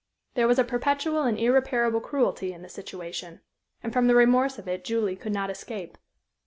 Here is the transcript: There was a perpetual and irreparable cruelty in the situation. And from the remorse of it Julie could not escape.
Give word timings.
There 0.33 0.47
was 0.47 0.57
a 0.57 0.63
perpetual 0.63 1.21
and 1.25 1.37
irreparable 1.37 2.01
cruelty 2.01 2.51
in 2.53 2.63
the 2.63 2.69
situation. 2.69 3.41
And 3.83 3.93
from 3.93 4.07
the 4.07 4.15
remorse 4.15 4.57
of 4.57 4.67
it 4.67 4.83
Julie 4.83 5.15
could 5.15 5.31
not 5.31 5.51
escape. 5.51 5.95